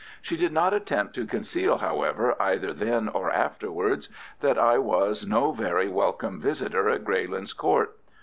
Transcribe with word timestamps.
She 0.19 0.35
did 0.35 0.51
not 0.51 0.73
attempt 0.73 1.13
to 1.13 1.27
conceal, 1.27 1.77
however, 1.77 2.33
either 2.41 2.73
then 2.73 3.07
or 3.07 3.29
afterwards, 3.31 4.09
that 4.39 4.57
I 4.57 4.79
was 4.79 5.27
no 5.27 5.51
very 5.51 5.89
welcome 5.89 6.41
visitor 6.41 6.89
at 6.89 7.03
Greylands 7.05 7.53
Court. 7.53 7.95